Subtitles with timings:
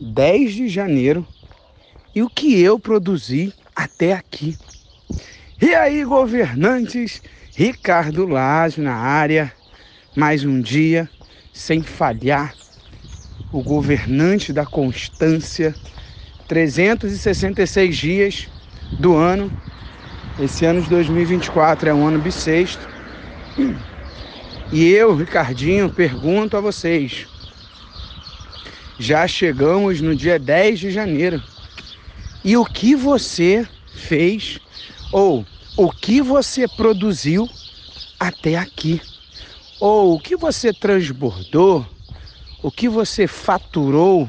[0.00, 1.26] 10 de janeiro
[2.14, 4.56] e o que eu produzi até aqui.
[5.60, 7.22] E aí, governantes,
[7.54, 9.52] Ricardo Lázio na área,
[10.16, 11.08] mais um dia
[11.52, 12.56] sem falhar,
[13.52, 15.76] o governante da constância,
[16.48, 18.48] 366 dias
[18.98, 19.52] do ano.
[20.42, 22.88] Esse ano de 2024 é um ano bissexto.
[24.72, 27.26] E eu, Ricardinho, pergunto a vocês:
[29.00, 31.42] já chegamos no dia 10 de janeiro.
[32.44, 34.60] E o que você fez
[35.10, 37.48] ou o que você produziu
[38.18, 39.00] até aqui?
[39.80, 41.86] Ou o que você transbordou?
[42.62, 44.28] O que você faturou?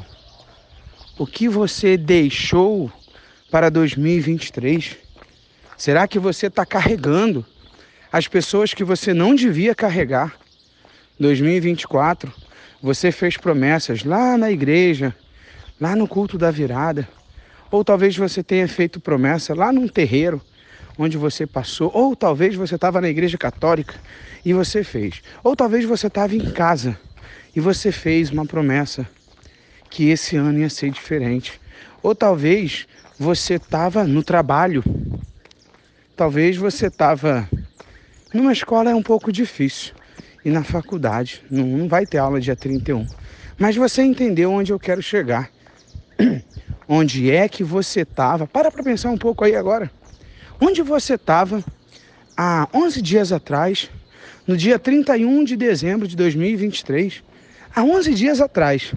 [1.19, 2.89] O que você deixou
[3.51, 4.95] para 2023?
[5.77, 7.45] Será que você está carregando
[8.09, 10.33] as pessoas que você não devia carregar?
[11.19, 12.33] 2024,
[12.81, 15.15] você fez promessas lá na igreja,
[15.79, 17.07] lá no culto da virada.
[17.69, 20.41] Ou talvez você tenha feito promessa lá num terreiro
[20.97, 21.91] onde você passou.
[21.93, 23.93] Ou talvez você estava na igreja católica
[24.43, 25.21] e você fez.
[25.43, 26.97] Ou talvez você estava em casa
[27.55, 29.07] e você fez uma promessa
[29.89, 31.61] que esse ano ia ser diferente.
[32.01, 32.87] Ou talvez
[33.17, 34.83] você estava no trabalho.
[36.15, 37.47] Talvez você estava
[38.33, 39.93] numa escola é um pouco difícil
[40.43, 41.43] e na faculdade.
[41.49, 43.07] Não, não vai ter aula dia 31.
[43.57, 45.49] Mas você entendeu onde eu quero chegar.
[46.87, 48.45] Onde é que você estava?
[48.45, 49.89] Para para pensar um pouco aí agora.
[50.59, 51.63] Onde você estava
[52.35, 53.89] há 11 dias atrás,
[54.45, 57.23] no dia 31 de dezembro de 2023?
[57.73, 58.93] Há 11 dias atrás.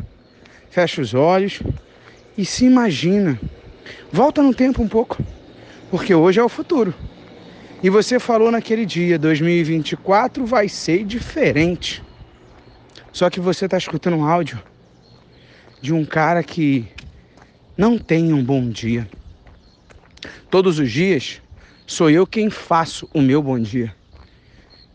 [0.71, 1.63] Fecha os olhos
[2.37, 3.39] e se imagina.
[4.11, 5.23] Volta no tempo um pouco,
[5.89, 6.93] porque hoje é o futuro.
[7.85, 12.03] E você falou naquele dia, 2024 vai ser diferente.
[13.13, 14.59] Só que você está escutando um áudio
[15.83, 16.89] de um cara que
[17.77, 19.07] não tem um bom dia.
[20.51, 21.43] Todos os dias
[21.87, 23.95] sou eu quem faço o meu bom dia.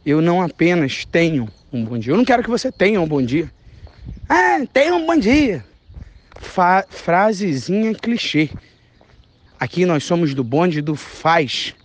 [0.03, 2.13] Eu não apenas tenho um bom dia.
[2.13, 3.51] Eu não quero que você tenha um bom dia.
[4.27, 5.63] Ah, tenha um bom dia.
[6.39, 8.49] Fa frasezinha clichê.
[9.59, 11.75] Aqui nós somos do bonde do faz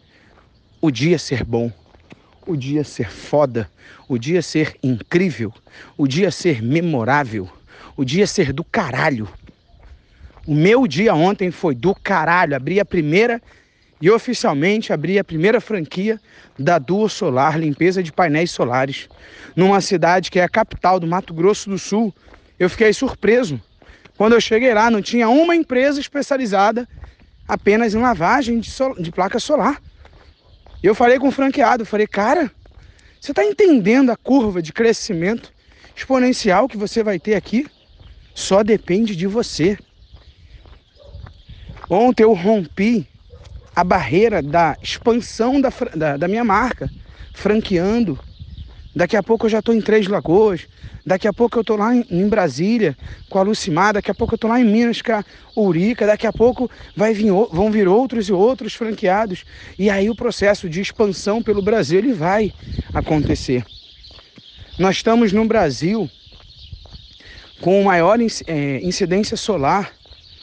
[0.85, 1.73] o dia ser bom,
[2.47, 3.71] o dia ser foda,
[4.07, 5.51] o dia ser incrível,
[5.97, 7.49] o dia ser memorável,
[7.97, 9.27] o dia ser do caralho.
[10.47, 12.55] O meu dia ontem foi do caralho.
[12.55, 13.41] Abri a primeira
[13.99, 16.21] e oficialmente abri a primeira franquia
[16.59, 19.09] da Duo Solar, limpeza de painéis solares,
[19.57, 22.15] numa cidade que é a capital do Mato Grosso do Sul.
[22.59, 23.59] Eu fiquei surpreso.
[24.19, 26.87] Quando eu cheguei lá, não tinha uma empresa especializada
[27.49, 28.71] apenas em lavagem de,
[29.01, 29.81] de placa solar.
[30.85, 32.51] Eu falei com o franqueado, falei, cara,
[33.19, 35.51] você está entendendo a curva de crescimento
[35.97, 37.67] exponencial que você vai ter aqui?
[38.35, 39.79] Só depende de você.
[41.89, 43.09] Ontem eu rompi
[43.75, 46.93] a barreira da expansão da, da, da minha marca,
[47.33, 48.19] franqueando
[48.95, 50.69] Daqui a pouco eu já estou em Três Lagoas.
[51.05, 52.97] Daqui a pouco eu estou lá em, em, Brasília
[53.29, 53.93] com a Lucimar.
[53.93, 55.25] Daqui a pouco eu estou lá em Minas com a
[55.57, 56.07] Urica.
[56.07, 59.45] Daqui a pouco vai vir, vão vir outros e outros franqueados.
[59.77, 62.53] E aí o processo de expansão pelo Brasil ele vai
[62.93, 63.65] acontecer.
[64.79, 66.09] Nós estamos no Brasil
[67.61, 69.93] com maior é, incidência solar,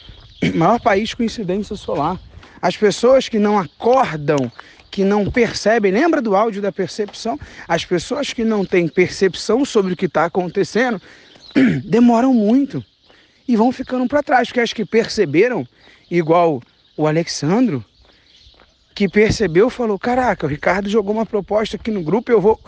[0.54, 2.20] maior país com incidência solar.
[2.60, 4.50] As pessoas que não acordam
[4.92, 7.40] que não percebem, lembra do áudio da percepção?
[7.66, 11.00] As pessoas que não têm percepção sobre o que está acontecendo
[11.82, 12.84] demoram muito
[13.48, 15.66] e vão ficando para trás, porque as que perceberam,
[16.10, 16.62] igual
[16.94, 17.82] o Alexandro,
[18.94, 22.60] que percebeu, falou: Caraca, o Ricardo jogou uma proposta aqui no grupo, eu vou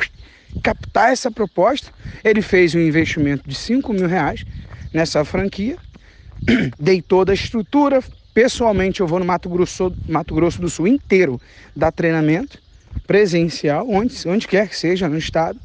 [0.62, 1.92] captar essa proposta.
[2.24, 4.46] Ele fez um investimento de 5 mil reais
[4.94, 5.76] nessa franquia,
[6.80, 8.02] dei toda a estrutura,
[8.34, 11.40] Pessoalmente, eu vou no Mato Grosso, Mato Grosso do Sul inteiro
[11.74, 12.60] dar treinamento
[13.06, 15.60] presencial, onde, onde quer que seja no estado.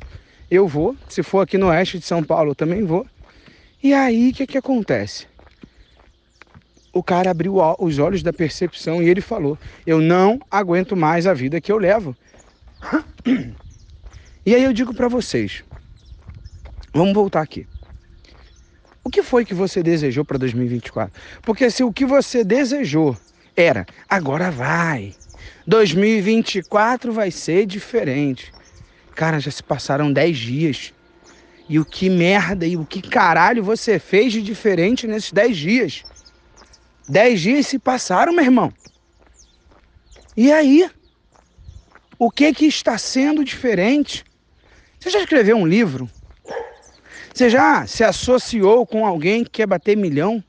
[0.51, 0.95] Eu vou.
[1.07, 3.07] Se for aqui no oeste de São Paulo, eu também vou.
[3.81, 5.27] E aí, o que, que acontece?
[6.93, 11.33] O cara abriu os olhos da percepção e ele falou: Eu não aguento mais a
[11.33, 12.15] vida que eu levo.
[14.45, 15.63] E aí eu digo para vocês:
[16.93, 17.67] Vamos voltar aqui.
[19.03, 21.13] O que foi que você desejou para 2024?
[21.41, 23.17] Porque se o que você desejou
[23.55, 25.15] era agora vai,
[25.65, 28.53] 2024 vai ser diferente.
[29.15, 30.93] Cara, já se passaram 10 dias.
[31.67, 36.05] E o que merda e o que caralho você fez de diferente nesses 10 dias?
[37.07, 38.73] 10 dias se passaram, meu irmão.
[40.35, 40.89] E aí?
[42.17, 44.25] O que que está sendo diferente?
[44.99, 46.09] Você já escreveu um livro?
[47.39, 50.43] Você já se associou com alguém que quer bater milhão?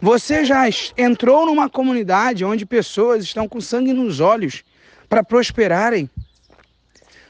[0.00, 0.62] Você já
[0.96, 4.62] entrou numa comunidade onde pessoas estão com sangue nos olhos
[5.08, 6.08] para prosperarem?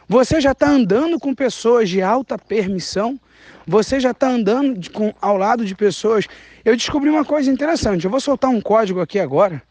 [0.06, 3.19] Você já está andando com pessoas de alta permissão?
[3.67, 6.27] Você já está andando de, com, ao lado de pessoas.
[6.62, 8.05] Eu descobri uma coisa interessante.
[8.05, 9.62] Eu vou soltar um código aqui agora.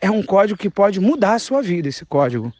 [0.00, 2.50] É um código que pode mudar a sua vida, esse código.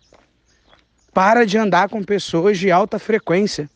[1.10, 3.66] Para de andar com pessoas de alta frequência.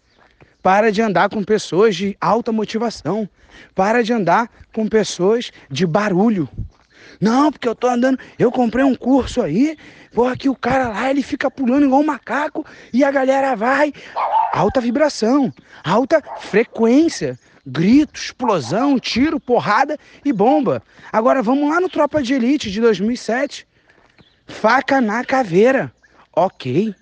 [0.69, 3.27] Para de andar com pessoas de alta motivação.
[3.75, 6.47] Para de andar com pessoas de barulho.
[7.19, 9.79] Não, porque eu tô andando, eu comprei um curso aí,
[10.13, 13.95] porra, que o cara lá, ele fica pulando igual um macaco e a galera vai.
[14.53, 15.51] Alta vibração,
[15.83, 20.83] alta frequência, grito, explosão, tiro, porrada e bomba.
[21.11, 23.67] Agora vamos lá no Tropa de Elite de 2007.
[24.47, 25.91] Faca na caveira.
[26.37, 26.95] Ok.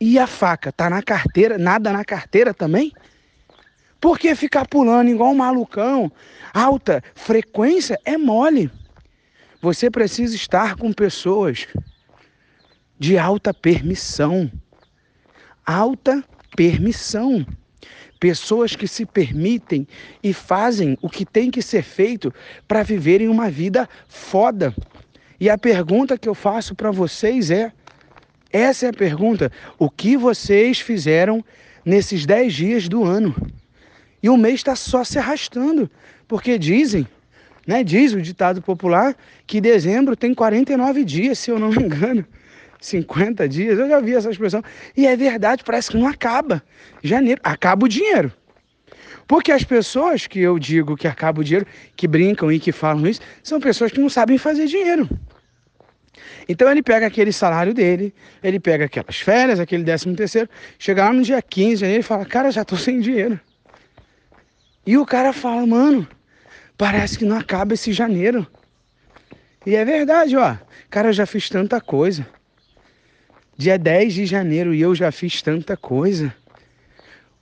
[0.00, 2.92] E a faca tá na carteira, nada na carteira também?
[4.00, 6.12] Por que ficar pulando igual um malucão?
[6.52, 8.70] Alta frequência é mole.
[9.60, 11.66] Você precisa estar com pessoas
[12.98, 14.50] de alta permissão.
[15.64, 16.22] Alta
[16.54, 17.46] permissão.
[18.20, 19.88] Pessoas que se permitem
[20.22, 22.32] e fazem o que tem que ser feito
[22.68, 24.74] para viverem uma vida foda.
[25.40, 27.72] E a pergunta que eu faço para vocês é:
[28.56, 31.44] essa é a pergunta, o que vocês fizeram
[31.84, 33.34] nesses 10 dias do ano?
[34.22, 35.90] E o mês está só se arrastando,
[36.26, 37.06] porque dizem
[37.66, 37.82] né?
[37.82, 39.16] Diz o ditado popular
[39.46, 42.24] que dezembro tem 49 dias, se eu não me engano.
[42.80, 44.62] 50 dias, eu já vi essa expressão.
[44.96, 46.62] E é verdade, parece que não acaba.
[47.02, 48.32] Janeiro, acaba o dinheiro.
[49.26, 51.66] Porque as pessoas que eu digo que acaba o dinheiro,
[51.96, 55.08] que brincam e que falam isso, são pessoas que não sabem fazer dinheiro.
[56.48, 60.48] Então ele pega aquele salário dele, ele pega aquelas férias, aquele décimo terceiro,
[60.78, 63.38] chega lá no dia 15 de janeiro e fala, cara, já tô sem dinheiro.
[64.86, 66.06] E o cara fala, mano,
[66.76, 68.46] Parece que não acaba esse janeiro.
[69.64, 70.56] E é verdade, ó.
[70.90, 72.26] Cara, eu já fiz tanta coisa.
[73.56, 76.34] Dia 10 de janeiro e eu já fiz tanta coisa.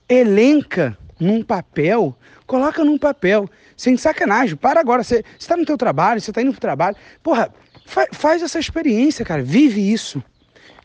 [0.07, 4.55] Elenca num papel, coloca num papel, sem sacanagem.
[4.55, 6.95] Para agora, você está no teu trabalho, você está indo pro trabalho.
[7.21, 7.53] Porra,
[7.85, 9.43] fa faz essa experiência, cara.
[9.43, 10.23] Vive isso.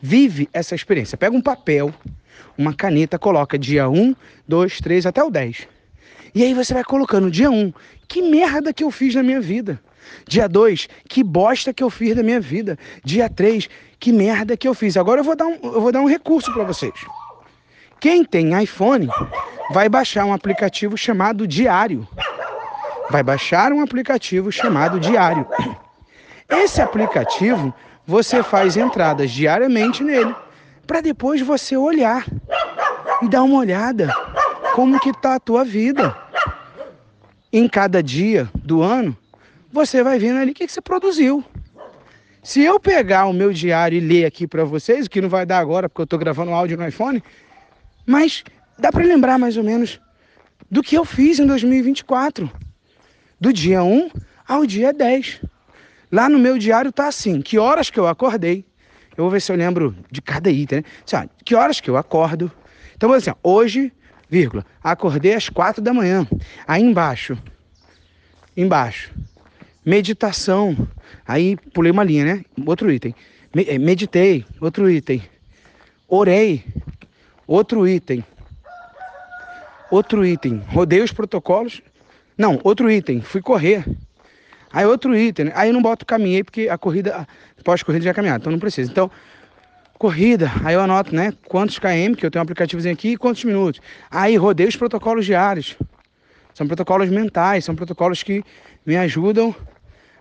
[0.01, 1.17] Vive essa experiência.
[1.17, 1.93] Pega um papel,
[2.57, 4.15] uma caneta, coloca dia 1,
[4.47, 5.67] 2, 3 até o 10.
[6.33, 7.73] E aí você vai colocando dia 1,
[8.07, 9.79] que merda que eu fiz na minha vida.
[10.27, 12.77] Dia 2, que bosta que eu fiz da minha vida.
[13.03, 13.69] Dia 3,
[13.99, 14.97] que merda que eu fiz.
[14.97, 16.93] Agora eu vou dar um, eu vou dar um recurso para vocês.
[17.99, 19.07] Quem tem iPhone
[19.71, 22.07] vai baixar um aplicativo chamado Diário.
[23.11, 25.45] Vai baixar um aplicativo chamado Diário.
[26.51, 27.73] Esse aplicativo
[28.05, 30.35] você faz entradas diariamente nele
[30.85, 32.25] para depois você olhar
[33.21, 34.13] e dar uma olhada
[34.75, 36.15] como que tá a tua vida.
[37.53, 39.15] Em cada dia do ano,
[39.71, 41.43] você vai vendo ali o que, que você produziu.
[42.43, 45.45] Se eu pegar o meu diário e ler aqui para vocês, o que não vai
[45.45, 47.23] dar agora porque eu estou gravando áudio no iPhone,
[48.05, 48.43] mas
[48.77, 49.99] dá para lembrar mais ou menos
[50.69, 52.49] do que eu fiz em 2024,
[53.39, 54.09] do dia 1
[54.47, 55.41] ao dia 10.
[56.11, 58.65] Lá no meu diário tá assim, que horas que eu acordei,
[59.15, 60.83] eu vou ver se eu lembro de cada item, né?
[61.05, 62.51] Assim, ó, que horas que eu acordo.
[62.95, 63.93] Então, assim, ó, hoje
[64.31, 66.25] vírgula, acordei às quatro da manhã.
[66.65, 67.37] Aí embaixo,
[68.55, 69.11] embaixo,
[69.85, 70.87] meditação.
[71.27, 72.45] Aí pulei uma linha, né?
[72.65, 73.13] Outro item.
[73.53, 75.21] Eh, meditei, outro item.
[76.07, 76.63] Orei,
[77.45, 78.23] outro item.
[79.91, 80.63] Outro item.
[80.67, 81.81] Rodei os protocolos.
[82.37, 83.19] Não, outro item.
[83.21, 83.83] Fui correr.
[84.71, 85.45] Aí outro item.
[85.45, 85.51] Né?
[85.55, 87.27] Aí eu não boto caminhei porque a corrida,
[87.63, 88.89] pós-corrida já é caminhada, então não precisa.
[88.89, 89.11] Então,
[89.97, 93.43] corrida, aí eu anoto, né, quantos km, que eu tenho um aplicativozinho aqui, e quantos
[93.43, 93.79] minutos.
[94.09, 95.77] Aí rodei os protocolos diários.
[96.53, 98.43] São protocolos mentais, são protocolos que
[98.85, 99.55] me ajudam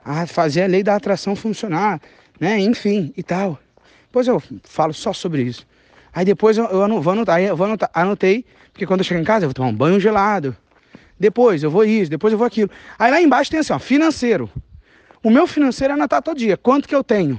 [0.05, 2.01] a fazer a lei da atração funcionar,
[2.39, 3.59] né, enfim, e tal.
[4.05, 5.67] Depois eu falo só sobre isso.
[6.13, 9.21] Aí depois eu, eu vou anotar, aí eu vou anotar, anotei, porque quando eu chego
[9.21, 10.57] em casa eu vou tomar um banho gelado.
[11.21, 12.71] Depois eu vou isso, depois eu vou aquilo.
[12.99, 14.51] Aí lá embaixo tem assim, ó, financeiro.
[15.23, 17.39] O meu financeiro é anotar todo dia, quanto que eu tenho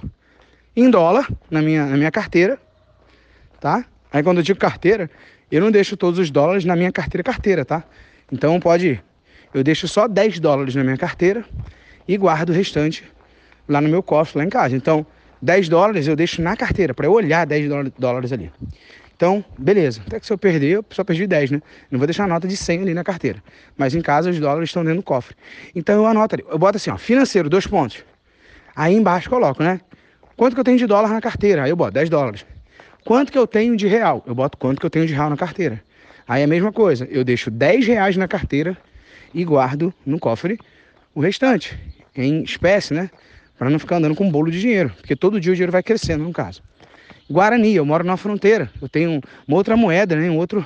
[0.76, 2.60] em dólar na minha, na minha carteira,
[3.60, 3.84] tá?
[4.14, 5.10] Aí quando eu digo carteira,
[5.52, 7.84] eu não deixo todos os dólares na minha carteira carteira, tá?
[8.32, 9.02] Então pode,
[9.52, 11.44] eu deixo só 10 dólares na minha carteira
[12.08, 13.04] e guardo o restante
[13.68, 14.76] lá no meu cofre, lá em casa.
[14.76, 15.06] Então,
[15.42, 18.52] 10 dólares eu deixo na carteira, para eu olhar 10 dólares ali.
[19.22, 20.02] Então, beleza.
[20.08, 21.62] Até que se eu perder, eu só perdi 10, né?
[21.92, 23.38] Não vou deixar a nota de 100 ali na carteira.
[23.78, 25.36] Mas em casa os dólares estão dentro do cofre.
[25.76, 26.44] Então eu anoto ali.
[26.50, 28.04] Eu boto assim, ó, financeiro, dois pontos.
[28.76, 29.80] Aí embaixo coloco, né?
[30.36, 31.66] Quanto que eu tenho de dólar na carteira?
[31.66, 32.44] Aí eu boto 10 dólares.
[33.06, 34.24] Quanto que eu tenho de real?
[34.26, 35.84] Eu boto quanto que eu tenho de real na carteira.
[36.28, 38.76] Aí é a mesma coisa, eu deixo 10 reais na carteira
[39.36, 40.58] e guardo no cofre
[41.14, 41.78] o restante
[42.16, 43.12] em espécie, né?
[43.56, 45.84] Para não ficar andando com um bolo de dinheiro, porque todo dia o dinheiro vai
[45.84, 46.64] crescendo, no caso.
[47.32, 50.30] Guarani, eu moro na fronteira, eu tenho uma outra moeda, né?
[50.30, 50.66] Um outro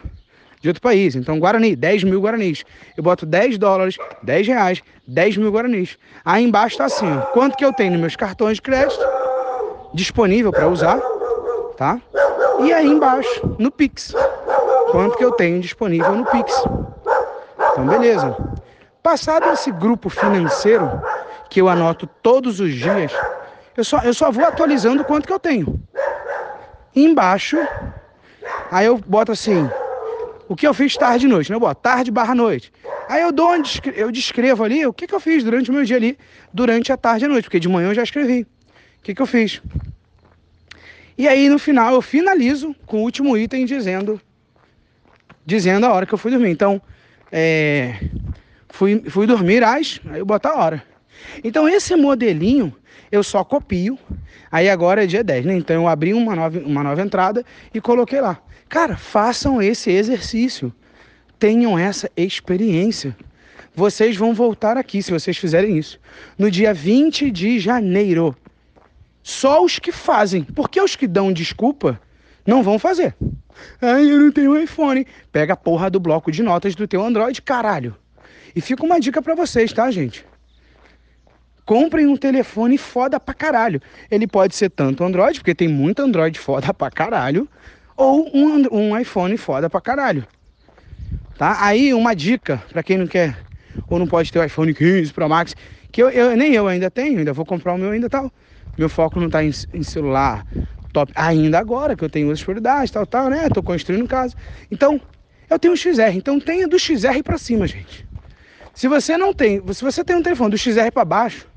[0.65, 1.15] de outro país.
[1.15, 2.63] Então, Guarani, 10 mil Guaranis.
[2.97, 5.97] Eu boto 10 dólares, 10 reais, 10 mil Guaranis.
[6.23, 8.99] Aí embaixo tá assim, ó, quanto que eu tenho nos meus cartões de crédito
[9.93, 10.99] disponível para usar,
[11.77, 12.01] tá?
[12.59, 14.15] E aí embaixo, no Pix,
[14.91, 16.51] quanto que eu tenho disponível no Pix.
[17.71, 18.35] Então, beleza.
[19.03, 20.89] Passado esse grupo financeiro,
[21.49, 23.11] que eu anoto todos os dias,
[23.77, 25.79] eu só, eu só vou atualizando quanto que eu tenho.
[26.95, 27.67] Embaixo,
[28.71, 29.71] aí eu boto assim,
[30.47, 31.55] o que eu fiz tarde e noite, né?
[31.55, 32.71] Eu boto tarde barra noite.
[33.07, 35.83] Aí eu dou onde eu descrevo ali o que, que eu fiz durante o meu
[35.83, 36.17] dia ali,
[36.51, 38.41] durante a tarde e a noite, porque de manhã eu já escrevi.
[38.41, 39.61] O que, que eu fiz?
[41.17, 44.19] E aí no final eu finalizo com o último item dizendo
[45.45, 46.49] dizendo a hora que eu fui dormir.
[46.49, 46.81] Então,
[47.31, 47.99] é,
[48.69, 50.83] fui, fui dormir às, aí eu boto a hora.
[51.43, 52.75] Então esse modelinho
[53.11, 53.97] eu só copio.
[54.51, 55.55] Aí agora é dia 10, né?
[55.55, 57.43] Então eu abri uma nova, uma nova entrada
[57.73, 58.39] e coloquei lá.
[58.69, 60.73] Cara, façam esse exercício.
[61.37, 63.15] Tenham essa experiência.
[63.75, 65.99] Vocês vão voltar aqui se vocês fizerem isso.
[66.37, 68.35] No dia 20 de janeiro.
[69.21, 70.43] Só os que fazem.
[70.43, 71.99] Porque os que dão desculpa
[72.45, 73.15] não vão fazer.
[73.81, 75.05] Ai, eu não tenho iPhone.
[75.31, 77.95] Pega a porra do bloco de notas do teu Android, caralho.
[78.55, 80.25] E fica uma dica para vocês, tá, gente?
[81.65, 83.81] Comprem um telefone foda pra caralho.
[84.11, 87.49] Ele pode ser tanto Android, porque tem muito Android foda pra caralho,
[87.97, 90.27] ou um, um iPhone foda pra caralho.
[91.37, 91.57] Tá?
[91.65, 93.35] Aí uma dica para quem não quer
[93.89, 95.55] ou não pode ter o iPhone 15 Pro Max,
[95.91, 98.31] que eu, eu, nem eu ainda tenho, ainda vou comprar o meu ainda tal.
[98.77, 100.45] Meu foco não tá em, em celular
[100.91, 103.49] top ainda agora, que eu tenho outras prioridades, tal, tal, né?
[103.49, 104.35] Tô construindo casa.
[104.71, 104.99] Então,
[105.49, 108.05] eu tenho o XR, então tenha do XR para cima, gente.
[108.73, 111.47] Se você não tem, se você tem um telefone do XR para baixo,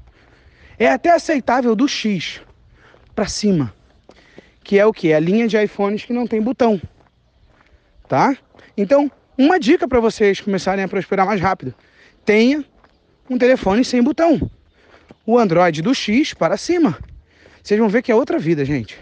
[0.79, 2.41] é até aceitável do X
[3.15, 3.75] para cima
[4.69, 5.13] que é o que?
[5.13, 6.79] É a linha de iPhones que não tem botão,
[8.07, 8.37] tá?
[8.77, 11.75] Então, uma dica para vocês começarem a prosperar mais rápido:
[12.23, 12.63] tenha
[13.31, 14.39] um telefone sem botão.
[15.25, 16.99] O Android do X para cima.
[17.63, 18.99] Vocês vão ver que é outra vida, gente.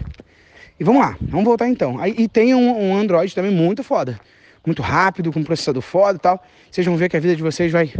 [0.79, 1.99] E vamos lá, vamos voltar então.
[2.07, 4.21] E tem um, um Android também muito foda,
[4.65, 6.45] muito rápido, com processador foda e tal.
[6.71, 7.93] Vocês vão ver que a vida de vocês vai,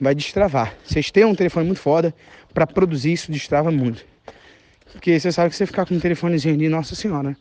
[0.00, 0.74] vai destravar.
[0.84, 2.14] Vocês têm um telefone muito foda,
[2.54, 4.04] para produzir isso destrava muito.
[4.92, 7.36] Porque você sabe que você ficar com um telefonezinho ali, nossa senhora,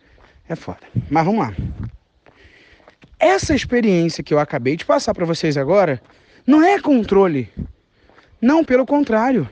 [0.47, 0.79] é foda.
[1.09, 1.53] Mas vamos lá.
[3.19, 6.01] Essa experiência que eu acabei de passar para vocês agora
[6.45, 7.49] não é controle.
[8.41, 9.49] Não, pelo contrário.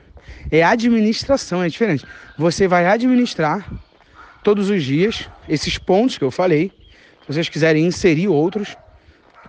[0.50, 2.06] É administração, é diferente.
[2.38, 3.70] Você vai administrar
[4.42, 6.72] todos os dias esses pontos que eu falei.
[7.22, 8.76] Se vocês quiserem inserir outros,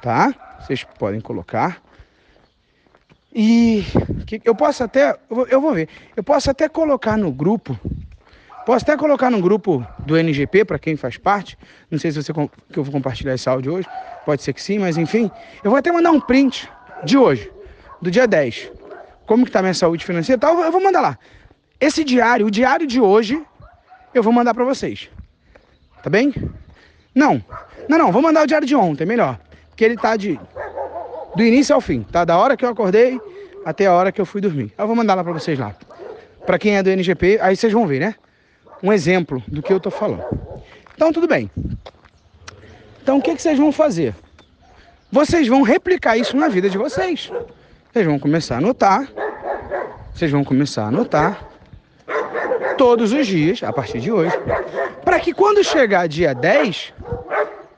[0.02, 0.60] tá?
[0.60, 1.82] Vocês podem colocar.
[3.34, 3.86] E
[4.44, 5.18] eu posso até,
[5.50, 7.80] eu vou ver, eu posso até colocar no grupo
[8.70, 11.58] Posso até colocar no grupo do NGP para quem faz parte.
[11.90, 13.88] Não sei se você que eu vou compartilhar esse áudio hoje.
[14.24, 15.32] Pode ser que sim, mas enfim.
[15.64, 16.70] Eu vou até mandar um print
[17.04, 17.52] de hoje,
[18.00, 18.72] do dia 10.
[19.26, 21.18] Como que tá minha saúde financeira tal, eu vou mandar lá.
[21.80, 23.42] Esse diário, o diário de hoje,
[24.14, 25.10] eu vou mandar para vocês.
[26.04, 26.32] Tá bem?
[27.16, 27.44] Não.
[27.88, 29.40] Não, não, vou mandar o diário de ontem, melhor.
[29.70, 30.40] Porque ele tá de
[31.40, 32.26] do início ao fim, tá?
[32.26, 33.20] Da hora que eu acordei
[33.64, 34.74] até a hora que eu fui dormir.
[34.78, 35.74] Eu vou mandar lá para vocês lá.
[36.46, 38.16] Para quem é do NGP, aí vocês vão ver, né?
[38.82, 40.24] um exemplo do que eu estou falando.
[40.94, 41.50] Então, tudo bem.
[43.02, 44.14] Então, o que, que vocês vão fazer?
[45.12, 47.32] Vocês vão replicar isso na vida de vocês.
[47.92, 49.08] Vocês vão começar a anotar.
[50.14, 51.48] Vocês vão começar a anotar
[52.78, 54.34] todos os dias, a partir de hoje,
[55.04, 56.94] para que quando chegar dia 10,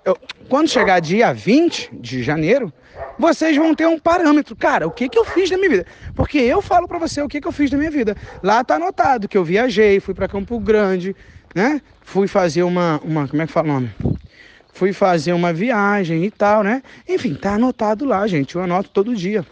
[0.05, 0.17] eu,
[0.50, 2.74] quando chegar dia 20 de janeiro,
[3.17, 4.55] vocês vão ter um parâmetro.
[4.55, 5.86] Cara, o que, que eu fiz da minha vida?
[6.15, 8.15] Porque eu falo para você o que, que eu fiz da minha vida.
[8.41, 11.15] Lá tá anotado que eu viajei, fui para Campo Grande,
[11.53, 11.81] né?
[12.01, 13.27] Fui fazer uma, uma.
[13.27, 13.91] Como é que fala o nome?
[14.74, 16.81] Fui fazer uma viagem e tal, né?
[17.08, 18.55] Enfim, tá anotado lá, gente.
[18.55, 19.46] Eu anoto todo dia.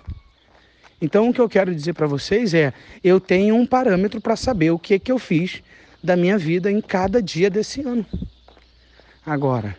[1.01, 4.71] Então, o que eu quero dizer para vocês é: eu tenho um parâmetro para saber
[4.71, 5.61] o que, que eu fiz
[6.03, 8.05] da minha vida em cada dia desse ano.
[9.25, 9.77] Agora,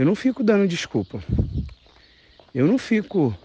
[0.00, 1.22] eu não fico dando desculpa.
[2.54, 3.36] Eu não fico,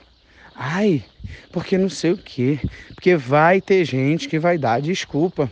[0.55, 1.03] ai,
[1.51, 2.57] porque não sei o quê.
[2.93, 5.51] Porque vai ter gente que vai dar desculpa.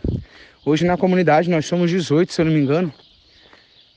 [0.64, 2.90] Hoje na comunidade nós somos 18, se eu não me engano.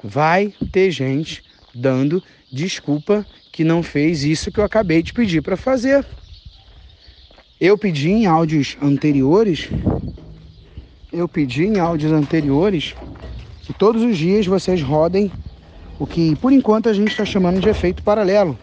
[0.03, 2.21] Vai ter gente dando
[2.51, 6.05] desculpa que não fez isso que eu acabei de pedir para fazer.
[7.57, 9.69] Eu pedi em áudios anteriores,
[11.13, 12.95] eu pedi em áudios anteriores
[13.61, 15.31] que todos os dias vocês rodem
[15.99, 18.57] o que por enquanto a gente está chamando de efeito paralelo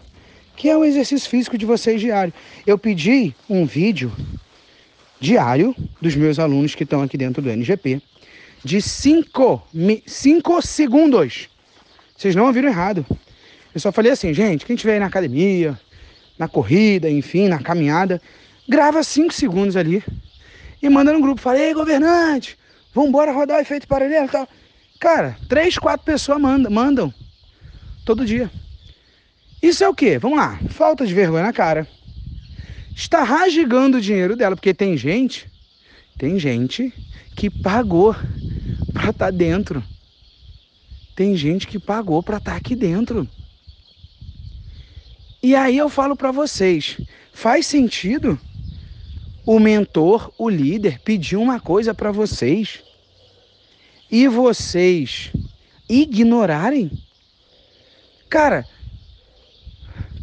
[0.55, 2.33] que é o exercício físico de vocês diário.
[2.65, 4.11] Eu pedi um vídeo
[5.19, 8.01] diário dos meus alunos que estão aqui dentro do NGP
[8.63, 9.63] de 5
[10.61, 11.49] segundos.
[12.15, 13.05] Vocês não ouviram errado.
[13.73, 15.77] Eu só falei assim, gente, quem estiver aí na academia,
[16.39, 18.21] na corrida, enfim, na caminhada,
[18.67, 20.01] grava 5 segundos ali
[20.81, 21.41] e manda no grupo.
[21.41, 22.57] Falei, governante,
[22.93, 24.47] vamos rodar o efeito paralelo e tal.
[24.99, 27.13] Cara, três, quatro pessoas mandam, mandam
[28.05, 28.49] todo dia.
[29.61, 30.19] Isso é o quê?
[30.19, 31.87] Vamos lá, falta de vergonha na cara.
[32.95, 35.51] Está rasgando o dinheiro dela, porque tem gente,
[36.17, 36.93] tem gente
[37.35, 38.15] que pagou
[38.93, 39.83] para estar tá dentro.
[41.15, 43.27] Tem gente que pagou para estar tá aqui dentro.
[45.41, 46.97] E aí eu falo para vocês,
[47.33, 48.39] faz sentido
[49.45, 52.83] o mentor, o líder pedir uma coisa para vocês
[54.09, 55.31] e vocês
[55.87, 56.91] ignorarem?
[58.29, 58.65] Cara,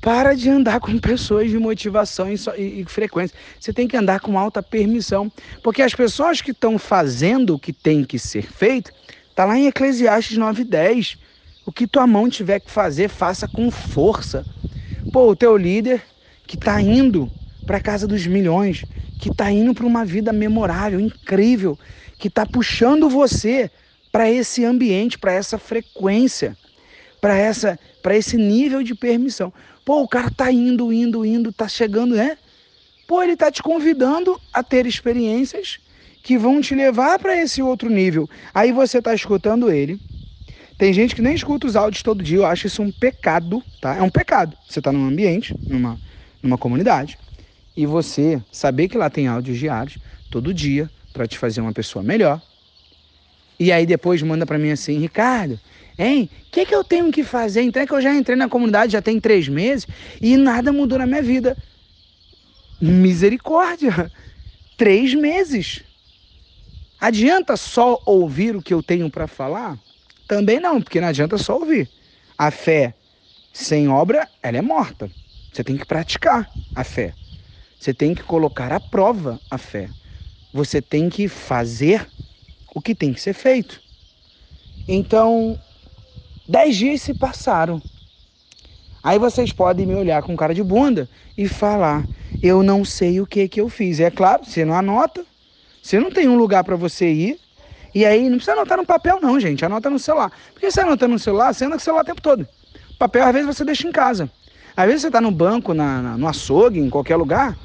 [0.02, 3.36] para de andar com pessoas de motivação e, e, e, frequência.
[3.58, 5.30] Você tem que andar com alta permissão.
[5.62, 8.90] Porque as pessoas que estão fazendo o que tem que ser feito,
[9.34, 11.18] tá lá em Eclesiastes 9:10.
[11.64, 14.44] O que tua mão tiver que fazer, faça com força.
[15.12, 16.02] Pô, o teu líder
[16.48, 17.30] que está indo
[17.64, 18.84] para a casa dos milhões,
[19.20, 21.78] que está indo para uma vida memorável, incrível,
[22.18, 23.70] que está puxando você
[24.10, 26.56] para esse ambiente, para essa frequência,
[27.22, 29.52] para essa, para esse nível de permissão.
[29.84, 32.36] Pô, o cara tá indo, indo, indo, tá chegando, né?
[33.06, 35.78] Pô, ele tá te convidando a ter experiências
[36.20, 38.28] que vão te levar para esse outro nível.
[38.52, 40.00] Aí você tá escutando ele.
[40.76, 43.94] Tem gente que nem escuta os áudios todo dia, eu acho isso um pecado, tá?
[43.96, 44.56] É um pecado.
[44.66, 46.00] Você tá num ambiente, numa,
[46.42, 47.16] numa comunidade,
[47.76, 49.98] e você saber que lá tem áudios diários
[50.28, 52.42] todo dia para te fazer uma pessoa melhor.
[53.60, 55.60] E aí depois manda para mim assim, Ricardo,
[55.98, 56.30] Hein?
[56.48, 57.62] O que, que eu tenho que fazer?
[57.62, 59.86] Então é que eu já entrei na comunidade, já tem três meses
[60.20, 61.56] e nada mudou na minha vida.
[62.80, 64.10] Misericórdia!
[64.76, 65.84] Três meses.
[67.00, 69.78] Adianta só ouvir o que eu tenho para falar?
[70.26, 71.90] Também não, porque não adianta só ouvir.
[72.38, 72.94] A fé
[73.52, 75.10] sem obra, ela é morta.
[75.52, 77.14] Você tem que praticar a fé.
[77.78, 79.90] Você tem que colocar à prova a fé.
[80.52, 82.10] Você tem que fazer
[82.74, 83.82] o que tem que ser feito.
[84.86, 85.58] Então,
[86.52, 87.80] Dez dias se passaram.
[89.02, 92.06] Aí vocês podem me olhar com cara de bunda e falar:
[92.42, 94.00] eu não sei o que que eu fiz.
[94.00, 95.24] É claro, você não anota,
[95.82, 97.40] você não tem um lugar para você ir.
[97.94, 99.64] E aí não precisa anotar no papel, não, gente.
[99.64, 100.30] Anota no celular.
[100.52, 102.46] Porque você anota no celular, você anda com o celular o tempo todo.
[102.98, 104.30] Papel, às vezes, você deixa em casa.
[104.76, 107.56] Às vezes você está no banco, na, na, no açougue, em qualquer lugar,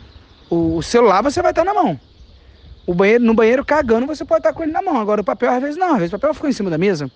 [0.50, 2.00] o, o celular você vai estar tá na mão.
[2.86, 4.96] O banheiro, no banheiro cagando, você pode estar tá com ele na mão.
[4.96, 5.92] Agora o papel, às vezes, não.
[5.92, 7.12] Às vezes o papel ficou em cima da mesa.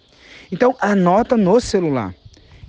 [0.52, 2.14] Então anota no celular.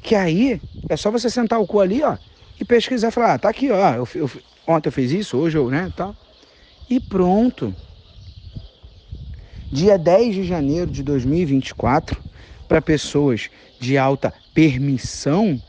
[0.01, 2.16] Que aí é só você sentar o cu ali, ó,
[2.59, 4.31] e pesquisar, falar, ah, tá aqui, ó, eu, eu,
[4.66, 6.14] ontem eu fiz isso, hoje eu, né, tal.
[6.88, 7.75] E pronto.
[9.71, 12.23] Dia 10 de janeiro de 2024,
[12.68, 15.61] para pessoas de alta permissão,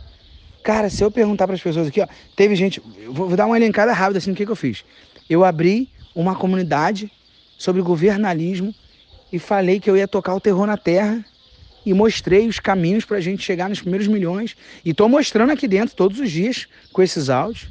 [0.61, 3.55] cara, se eu perguntar para as pessoas aqui, ó, teve gente, vou, vou dar uma
[3.55, 4.83] elencada rápida assim, o que, que eu fiz?
[5.29, 7.11] Eu abri uma comunidade
[7.57, 8.75] sobre governalismo
[9.31, 11.25] e falei que eu ia tocar o terror na terra
[11.85, 14.55] e mostrei os caminhos para a gente chegar nos primeiros milhões.
[14.83, 17.67] E estou mostrando aqui dentro todos os dias com esses áudios.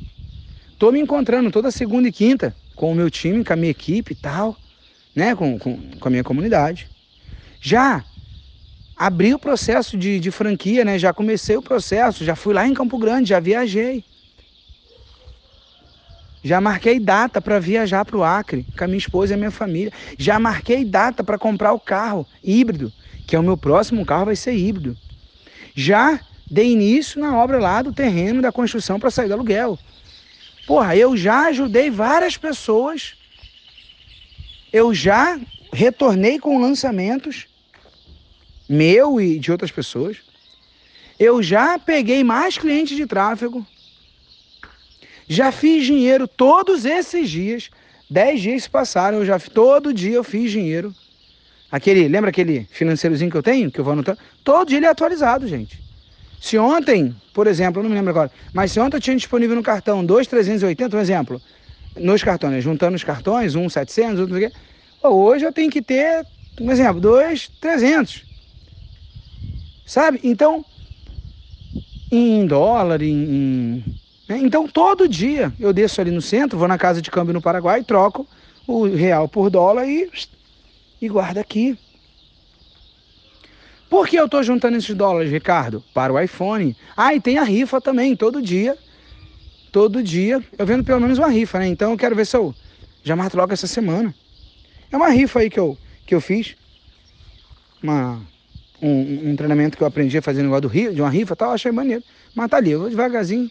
[0.72, 4.12] Estou me encontrando toda segunda e quinta com o meu time, com a minha equipe
[4.12, 4.56] e tal,
[5.14, 5.34] né?
[5.34, 6.88] com, com, com a minha comunidade.
[7.60, 8.04] Já
[8.96, 10.98] abri o processo de, de franquia, né?
[10.98, 14.04] já comecei o processo, já fui lá em Campo Grande, já viajei.
[16.44, 19.50] Já marquei data para viajar para o Acre com a minha esposa e a minha
[19.52, 19.92] família.
[20.18, 22.92] Já marquei data para comprar o carro híbrido
[23.26, 24.96] que é o meu próximo carro, vai ser híbrido.
[25.74, 29.78] Já dei início na obra lá do terreno da construção para sair do aluguel.
[30.66, 33.14] Porra, eu já ajudei várias pessoas.
[34.72, 35.40] Eu já
[35.72, 37.46] retornei com lançamentos
[38.68, 40.18] meu e de outras pessoas.
[41.18, 43.66] Eu já peguei mais clientes de tráfego.
[45.28, 47.70] Já fiz dinheiro todos esses dias.
[48.10, 50.94] Dez dias se passaram, eu já todo dia eu fiz dinheiro.
[51.72, 54.18] Aquele, lembra aquele financeirozinho que eu tenho, que eu vou anotando?
[54.44, 55.82] Todo dia ele é atualizado, gente.
[56.38, 59.56] Se ontem, por exemplo, eu não me lembro agora, mas se ontem eu tinha disponível
[59.56, 61.42] no cartão 2,380, um exemplo,
[61.96, 64.58] nos cartões, juntando os cartões, um 700, outro não sei o quê,
[65.02, 66.26] hoje eu tenho que ter,
[66.60, 68.26] um exemplo, 2,300.
[69.84, 70.20] Sabe?
[70.22, 70.66] Então,
[72.10, 73.84] em dólar, em, em
[74.28, 74.38] né?
[74.38, 77.82] então todo dia eu desço ali no centro, vou na casa de câmbio no Paraguai,
[77.82, 78.28] troco
[78.66, 80.10] o real por dólar e
[81.02, 81.76] e guarda aqui.
[83.88, 85.84] Por que eu estou juntando esses dólares, Ricardo?
[85.92, 86.74] Para o iPhone.
[86.96, 88.78] Ah, e tem a rifa também, todo dia.
[89.72, 91.66] Todo dia eu vendo pelo menos uma rifa, né?
[91.66, 92.54] Então eu quero ver se eu
[93.02, 94.14] Já mato logo essa semana.
[94.92, 96.56] É uma rifa aí que eu, que eu fiz.
[97.82, 98.22] Uma,
[98.80, 101.36] um, um treinamento que eu aprendi a fazer negócio do rio, de uma rifa e
[101.36, 102.04] tal, achei maneiro.
[102.34, 103.50] Mas tá ali, eu vou devagarzinho,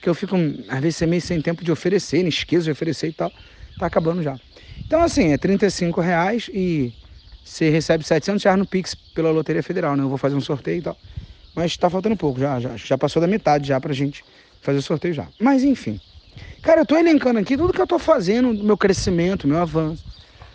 [0.00, 0.36] que eu fico,
[0.68, 3.32] às vezes, meio sem tempo de oferecer, esqueço de oferecer e tal.
[3.78, 4.38] Tá acabando já.
[4.86, 6.92] Então, assim, é 35 reais e
[7.42, 10.02] você recebe 700 reais no Pix pela Loteria Federal, né?
[10.02, 10.96] Eu vou fazer um sorteio e tal.
[11.54, 14.24] Mas tá faltando pouco, já, já, já passou da metade já pra gente
[14.60, 15.28] fazer o sorteio já.
[15.38, 16.00] Mas enfim.
[16.60, 20.04] Cara, eu tô elencando aqui tudo que eu tô fazendo, meu crescimento, meu avanço.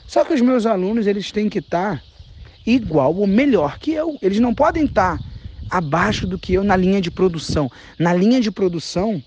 [0.05, 2.03] Só que os meus alunos, eles têm que estar tá
[2.65, 4.17] igual ou melhor que eu.
[4.21, 5.23] Eles não podem estar tá
[5.69, 7.71] abaixo do que eu na linha de produção.
[7.97, 9.23] Na linha de produção,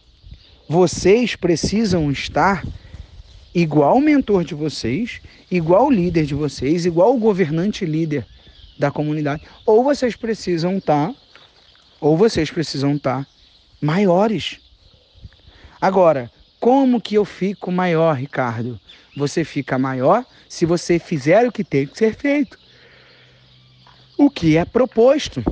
[0.69, 2.67] vocês precisam estar
[3.55, 8.27] igual mentor de vocês, igual líder de vocês, igual governante líder
[8.79, 9.43] da comunidade.
[9.67, 11.15] Ou vocês precisam estar, tá,
[12.01, 13.31] ou vocês precisam estar tá
[13.81, 14.61] maiores.
[15.81, 18.81] Agora, como que eu fico maior, Ricardo?
[19.17, 22.59] Você fica maior se você fizer o que tem que ser feito.
[24.17, 25.43] O que é proposto.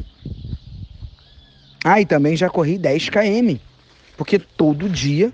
[1.85, 3.57] Ah, e também já corri 10 km.
[4.17, 5.33] Porque todo dia,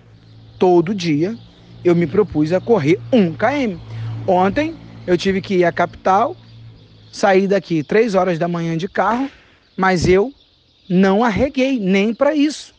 [0.58, 1.36] todo dia,
[1.86, 3.78] eu me propus a correr 1 km.
[4.26, 4.74] Ontem
[5.06, 6.36] eu tive que ir à capital,
[7.12, 9.30] sair daqui 3 horas da manhã de carro,
[9.76, 10.32] mas eu
[10.88, 12.74] não arreguei nem para isso.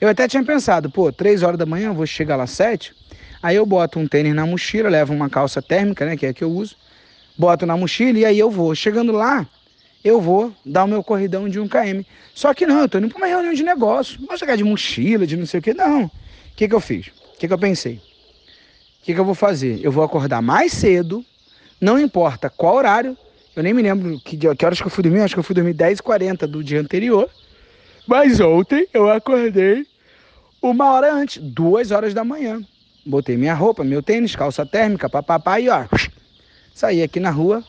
[0.00, 2.94] Eu até tinha pensado, pô, 3 horas da manhã, vou chegar lá 7,
[3.42, 6.34] aí eu boto um tênis na mochila, levo uma calça térmica, né, que é a
[6.34, 6.76] que eu uso,
[7.36, 8.74] boto na mochila e aí eu vou.
[8.74, 9.46] Chegando lá,
[10.04, 12.02] eu vou dar o meu corridão de 1 km.
[12.34, 14.62] Só que não, eu tô indo para uma reunião de negócio, não vou chegar de
[14.62, 16.04] mochila, de não sei o que, não.
[16.04, 16.10] O
[16.54, 17.10] que que eu fiz?
[17.36, 17.96] O que, que eu pensei?
[17.96, 18.00] O
[19.02, 19.78] que, que eu vou fazer?
[19.84, 21.24] Eu vou acordar mais cedo,
[21.78, 23.16] não importa qual horário,
[23.54, 25.54] eu nem me lembro que, que horas que eu fui dormir, acho que eu fui
[25.54, 27.28] dormir 10h40 do dia anterior.
[28.06, 29.86] Mas ontem eu acordei
[30.62, 32.62] uma hora antes, duas horas da manhã.
[33.04, 35.86] Botei minha roupa, meu tênis, calça térmica, papapá e ó,
[36.72, 37.62] saí aqui na rua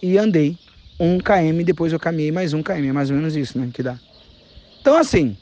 [0.00, 0.58] e andei
[0.98, 3.82] um km, depois eu caminhei mais um km, é mais ou menos isso, né, que
[3.82, 3.98] dá.
[4.80, 5.36] Então assim,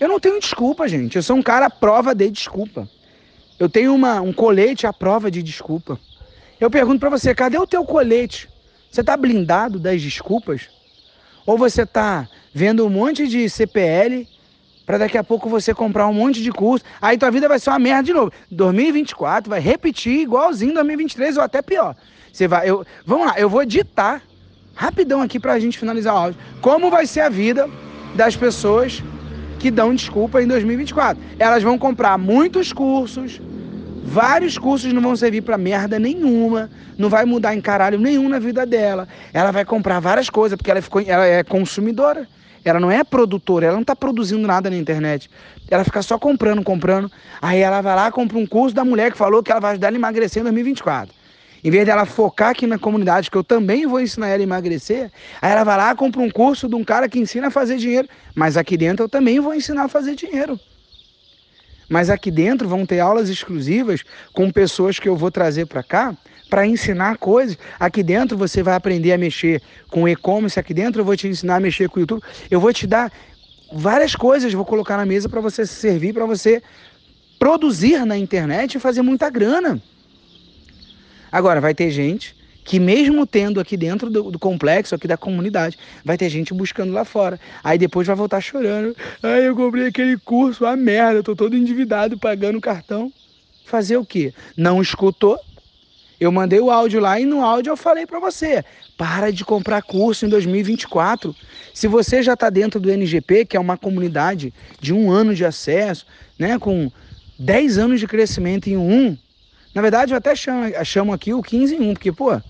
[0.00, 1.16] eu não tenho desculpa, gente.
[1.16, 2.88] Eu sou um cara à prova de desculpa.
[3.58, 5.98] Eu tenho uma, um colete à prova de desculpa.
[6.60, 8.48] Eu pergunto para você, cadê o teu colete?
[8.90, 10.68] Você tá blindado das desculpas?
[11.44, 14.26] Ou você tá vendo um monte de CPL
[14.86, 17.68] para daqui a pouco você comprar um monte de curso, aí tua vida vai ser
[17.68, 18.32] uma merda de novo.
[18.50, 21.94] 2024 vai repetir igualzinho 2023 ou até pior.
[22.32, 24.22] Você vai, eu, vamos lá, eu vou ditar
[24.74, 26.40] rapidão aqui para a gente finalizar o áudio.
[26.62, 27.68] Como vai ser a vida
[28.14, 29.02] das pessoas
[29.58, 31.22] que dão desculpa em 2024.
[31.38, 33.40] Elas vão comprar muitos cursos,
[34.04, 38.38] vários cursos não vão servir para merda nenhuma, não vai mudar em caralho nenhum na
[38.38, 39.08] vida dela.
[39.32, 42.26] Ela vai comprar várias coisas porque ela, ficou, ela é consumidora.
[42.64, 45.30] Ela não é produtora, ela não está produzindo nada na internet.
[45.70, 47.10] Ela fica só comprando, comprando.
[47.40, 49.88] Aí ela vai lá, compra um curso da mulher que falou que ela vai ajudar
[49.88, 51.14] ela a emagrecer em 2024.
[51.62, 55.10] Em vez dela focar aqui na comunidade, que eu também vou ensinar ela a emagrecer,
[55.42, 58.08] aí ela vai lá, compra um curso de um cara que ensina a fazer dinheiro.
[58.34, 60.58] Mas aqui dentro eu também vou ensinar a fazer dinheiro.
[61.88, 66.14] Mas aqui dentro vão ter aulas exclusivas com pessoas que eu vou trazer para cá
[66.48, 67.56] para ensinar coisas.
[67.78, 71.56] Aqui dentro você vai aprender a mexer com e-commerce, aqui dentro eu vou te ensinar
[71.56, 72.22] a mexer com o YouTube.
[72.50, 73.10] Eu vou te dar
[73.72, 76.62] várias coisas, vou colocar na mesa para você servir, para você
[77.38, 79.80] produzir na internet e fazer muita grana.
[81.30, 82.36] Agora, vai ter gente
[82.68, 86.92] que mesmo tendo aqui dentro do, do, complexo, aqui da comunidade, vai ter gente buscando
[86.92, 87.40] lá fora.
[87.64, 88.94] Aí depois vai voltar chorando.
[89.22, 93.10] Ai, eu comprei aquele curso, a merda, tô todo endividado pagando cartão.
[93.64, 94.34] Fazer o quê?
[94.54, 95.40] Não escutou?
[96.20, 98.62] Eu mandei o áudio lá e no áudio eu falei para você,
[98.98, 101.34] para de comprar curso em 2024.
[101.72, 105.44] Se você já está dentro do NGP, que é uma comunidade de um ano de
[105.44, 106.04] acesso,
[106.38, 106.90] né, com
[107.38, 109.16] 10 anos de crescimento em um,
[109.74, 112.40] na verdade, eu até chamo, chamo aqui o 15 em 1, porque, pô,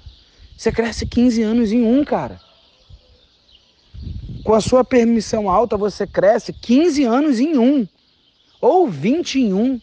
[0.57, 2.41] você cresce 15 anos em um, cara.
[4.43, 7.87] Com a sua permissão alta, você cresce 15 anos em um.
[8.61, 9.81] Ou 20 em um.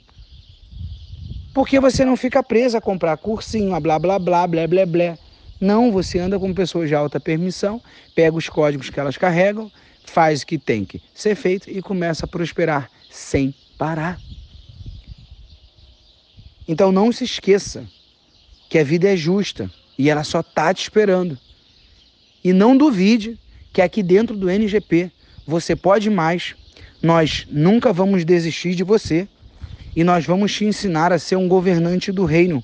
[1.53, 5.17] Porque você não fica preso a comprar cursinho, a blá blá blá, blá blá blá.
[5.59, 7.81] Não, você anda com pessoas de alta permissão,
[8.13, 9.71] pega os códigos que elas carregam,
[10.03, 14.19] faz o que tem que ser feito e começa a prosperar sem parar.
[16.67, 17.85] Então não se esqueça
[18.69, 21.37] que a vida é justa e ela só está te esperando.
[22.43, 23.39] E não duvide
[23.71, 25.11] que aqui dentro do NGP
[25.45, 26.55] você pode mais.
[27.01, 29.27] Nós nunca vamos desistir de você
[29.95, 32.63] e nós vamos te ensinar a ser um governante do reino,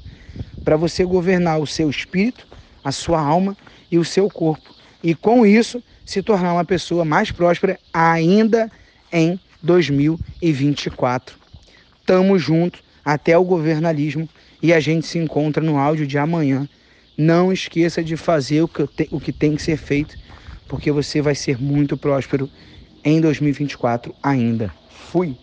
[0.64, 2.46] para você governar o seu espírito,
[2.84, 3.56] a sua alma
[3.90, 4.74] e o seu corpo.
[5.04, 8.70] E com isso se tornar uma pessoa mais próspera ainda
[9.12, 11.38] em 2024.
[12.06, 14.30] Tamo junto até o governalismo
[14.62, 16.68] e a gente se encontra no áudio de amanhã.
[17.18, 20.16] Não esqueça de fazer o que, te, o que tem que ser feito,
[20.68, 22.52] porque você vai ser muito próspero
[23.04, 24.74] em 2024 ainda.
[24.88, 25.38] Fui!